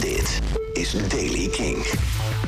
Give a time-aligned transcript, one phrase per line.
[0.00, 0.40] Dit
[0.72, 1.76] is Daily King.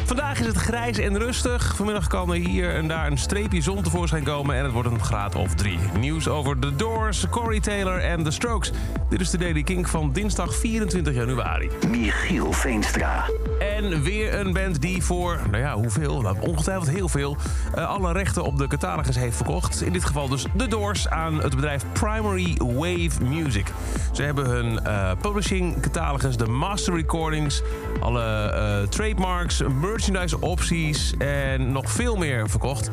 [0.04, 1.76] Vandaag is het grijs en rustig.
[1.76, 5.04] Vanmiddag kan er hier en daar een streepje zon tevoorschijn komen en het wordt een
[5.04, 5.78] graad of drie.
[5.98, 8.72] Nieuws over The Doors, Corey Taylor en The Strokes.
[9.08, 11.70] Dit is de Daily King van dinsdag 24 januari.
[11.88, 13.24] Michiel Veenstra.
[13.58, 16.20] En weer een band die voor, nou ja, hoeveel?
[16.20, 17.36] Nou, ongetwijfeld heel veel.
[17.74, 19.82] eh, alle rechten op de catalogus heeft verkocht.
[19.82, 23.72] In dit geval dus The Doors aan het bedrijf Primary Wave Music.
[24.12, 27.62] Ze hebben hun eh, publishing catalogus, de master recordings,
[28.00, 32.90] alle eh, trademarks, merchandise opties en nog veel meer verkocht.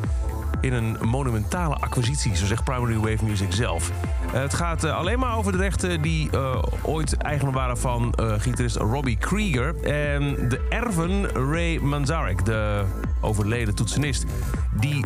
[0.60, 3.90] In een monumentale acquisitie, zo zegt Primary Wave Music zelf.
[4.32, 8.14] Eh, het gaat eh, alleen maar over de rechten die eh, ooit eigendom waren van
[8.38, 9.74] gitarist Robbie Krieger.
[9.82, 12.84] En de erven Ray Manzarek, de
[13.20, 14.24] overleden toetsenist.
[14.80, 15.04] Die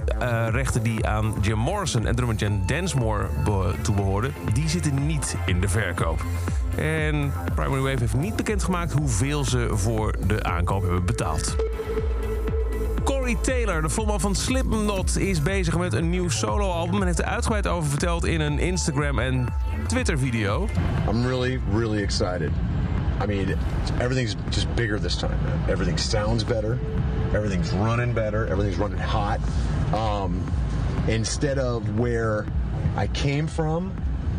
[0.51, 4.33] rechten die aan Jim Morrison en drummer Jen Densmore be- toebehoorden...
[4.53, 6.25] die zitten niet in de verkoop.
[6.77, 11.57] En Primary Wave heeft niet bekendgemaakt hoeveel ze voor de aankoop hebben betaald.
[13.41, 17.01] Taylor, de frontman van Slipknot, is bezig met een nieuw soloalbum...
[17.01, 19.47] en heeft er uitgebreid over verteld in een Instagram- en
[19.87, 20.69] Twitter-video.
[21.09, 22.51] I'm really, really excited.
[23.23, 23.59] I mean,
[23.99, 25.71] everything's just bigger this time, man.
[25.71, 26.79] Everything sounds better.
[27.33, 28.47] Everything's running better.
[28.49, 29.39] Everything's running hot.
[29.95, 30.43] Um,
[31.07, 32.47] instead of where
[32.97, 33.93] I came from,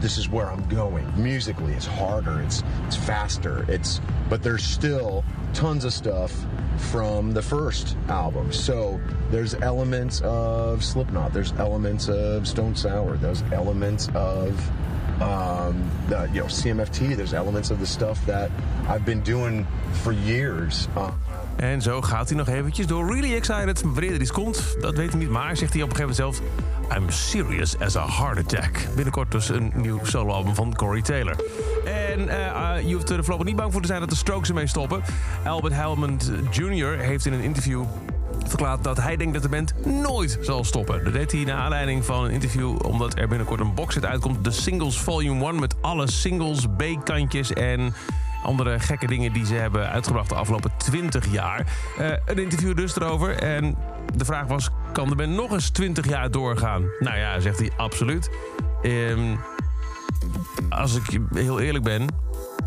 [0.04, 1.10] this is where I'm going.
[1.16, 2.42] Musically, it's harder.
[2.42, 3.66] It's it's faster.
[3.70, 5.24] It's but there's still
[5.54, 6.46] tons of stuff
[6.78, 8.52] from the first album.
[8.52, 9.00] So
[9.32, 11.32] there's elements of Slipknot.
[11.32, 13.16] There's elements of Stone Sour.
[13.16, 14.60] There's elements of
[15.22, 17.16] um, the, you know CMFT.
[17.16, 18.52] There's elements of the stuff that
[18.90, 19.66] I've been doing
[20.04, 20.90] for years.
[20.98, 21.14] Uh,
[21.56, 23.14] En zo gaat hij nog eventjes door.
[23.14, 23.82] Really excited.
[23.82, 25.30] Wanneer er iets komt, dat weet hij niet.
[25.30, 26.52] Maar zegt hij op een gegeven moment zelf...
[26.98, 28.88] I'm serious as a heart attack.
[28.96, 31.36] Binnenkort dus een nieuw soloalbum van Corey Taylor.
[31.86, 34.50] En eh, eh, je hoeft er voorlopig niet bang voor te zijn dat de Strokes
[34.50, 35.02] ermee stoppen.
[35.46, 36.98] Albert Hammond Jr.
[36.98, 37.86] heeft in een interview
[38.48, 41.04] verklaard dat hij denkt dat de band nooit zal stoppen.
[41.04, 42.86] Dat deed hij naar aanleiding van een interview...
[42.86, 44.44] omdat er binnenkort een boxset uitkomt.
[44.44, 47.94] De Singles Volume 1 met alle singles, B-kantjes en
[48.44, 51.66] andere gekke dingen die ze hebben uitgebracht de afgelopen 20 jaar.
[51.98, 53.36] Eh, een interview dus erover.
[53.36, 53.78] En
[54.16, 56.86] de vraag was, kan de band nog eens 20 jaar doorgaan?
[57.00, 58.30] Nou ja, zegt hij, absoluut.
[58.82, 59.36] Ehm,
[60.70, 62.08] als ik heel eerlijk ben,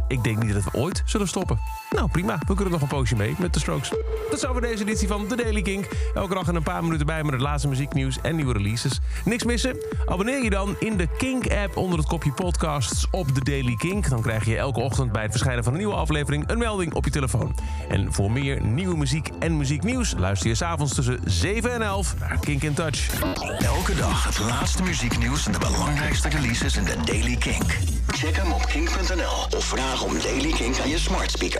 [0.09, 1.59] ik denk niet dat we ooit zullen stoppen.
[1.91, 2.38] Nou, prima.
[2.47, 3.88] We kunnen nog een poosje mee met de Strokes.
[4.30, 5.88] Dat is over deze editie van The Daily Kink.
[6.14, 9.00] Elke dag in een paar minuten bij met het laatste muzieknieuws en nieuwe releases.
[9.24, 9.76] Niks missen?
[10.06, 14.08] Abonneer je dan in de Kink-app onder het kopje podcasts op The Daily Kink.
[14.08, 17.04] Dan krijg je elke ochtend bij het verschijnen van een nieuwe aflevering een melding op
[17.04, 17.54] je telefoon.
[17.88, 22.38] En voor meer nieuwe muziek en muzieknieuws luister je s'avonds tussen 7 en 11 naar
[22.41, 23.20] Kink in Touch.
[23.58, 27.78] Elke dag het laatste muzieknieuws en de belangrijkste releases in de Daily Kink.
[28.06, 31.54] Check hem op kink.nl of vraag om Daily Kink aan je smart speaker.